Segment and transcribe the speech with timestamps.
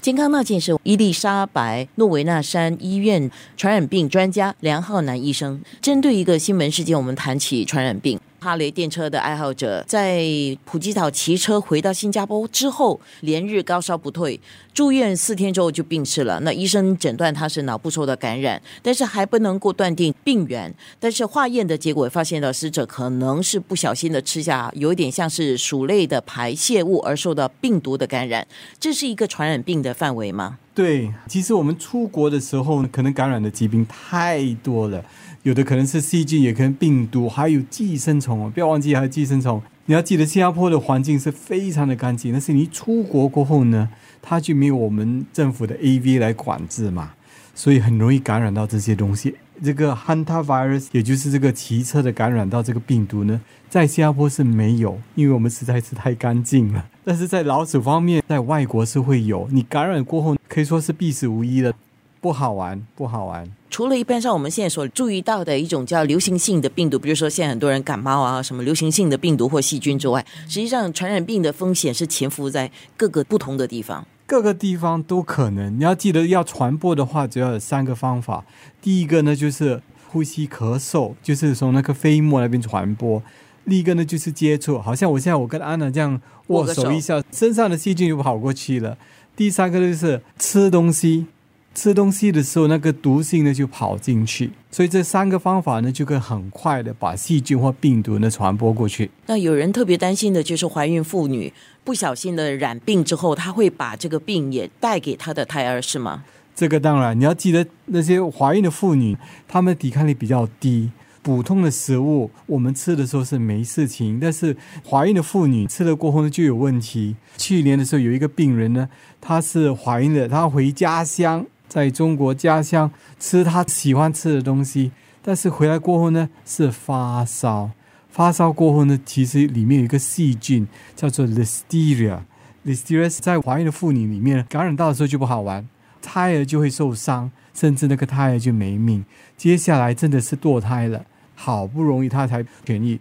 [0.00, 8.18] 健康那件事，伊丽莎白诺维纳山医院传染病专家梁浩南医生针对一个新闻事件，我们谈起传染病。
[8.40, 10.24] 哈雷电车的爱好者在
[10.64, 14.40] 普吉岛骑车回到新加坡之后，连日高烧不退，
[14.72, 16.40] 住院四天之后就病逝了。
[16.40, 20.74] 那医生诊断他是脑部受到感染，但是还不能够断定病源。
[20.98, 28.46] 但是化验的结果发现了死者可能是不小心的吃下有一点像是鼠类的排泄物而受到病毒的感染。
[28.78, 30.58] 这是一个传染病的范围吗？
[30.80, 35.04] 对，其实我们出国的时候，可能感染的疾病太多了。
[35.42, 38.50] 有的可能是细菌，也可能病毒，还有寄生虫哦。
[38.50, 39.62] 不要忘记还有寄生虫。
[39.84, 42.32] 你要记得，新加坡的环境是非常的干净。
[42.32, 43.90] 但是你出国过后呢，
[44.22, 47.10] 它就没有我们政府的 AV 来管制嘛，
[47.54, 49.34] 所以很容易感染到这些东西。
[49.62, 53.38] 这个 Hanta virus，也就是这个骑车的感染到这个病毒呢，
[53.68, 56.86] 在新加坡是没有，因为我们实在是太干净了。
[57.10, 59.48] 但是在老鼠方面，在外国是会有。
[59.50, 61.74] 你感染过后，可以说是必死无疑的，
[62.20, 63.50] 不好玩，不好玩。
[63.68, 75.76] 除了一般上我们现在所注意到的一种叫流行性的病毒，比如说现在很多人感冒啊，什么流行性的病毒或细菌之外，实际上传染病的风险是潜伏在各个不同的地方，各个地方都可能。
[75.76, 78.44] 你要记得，要传播的话，主要有三个方法。
[78.80, 83.20] 第一个呢，就是呼吸咳嗽，就是从那个飞沫那边传播；
[83.64, 88.96] 另一个呢，就是接触，好像我现在我跟安娜这样握手一下，身上的细菌就跑过去了；
[89.36, 91.26] 第三个就是吃东西。
[91.72, 99.08] 吃东西的时候，那个毒性呢就跑进去，所以这三个方法呢就可以很快的把细菌或病毒呢传播过去。
[99.26, 101.52] 那有人特别担心的就是怀孕妇女
[101.84, 106.24] 不小心的染病之后，她会把这个病也带给她的胎儿，是吗？
[106.56, 110.90] 这个当然，你要记得那些怀孕的妇女，她们抵抗力比较低，
[111.22, 114.56] 普通的食物我们吃的时候是没事情，但是
[114.88, 117.16] 怀孕的妇女吃了过后呢就有问题。
[117.36, 118.88] 去年的时候有一个病人呢，
[119.20, 121.46] 她是怀孕的，她回家乡。
[121.68, 122.90] 在中国家乡
[123.20, 124.90] 吃她喜欢吃的东西，
[125.22, 127.70] 但是回来过后呢是发烧，
[128.08, 130.66] 发烧过后呢，其实里面有一个细菌
[130.96, 135.68] 叫做 Listeria，Listeria 在怀孕的妇女里面感染到的时候就不好玩，
[136.02, 139.04] 胎儿就会受伤，甚至那个胎儿就没命，
[139.36, 141.06] 接下来真的是堕胎了，
[141.42, 142.98] 好不容易他才痊愈，